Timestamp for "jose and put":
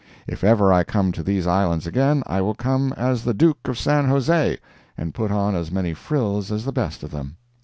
4.07-5.29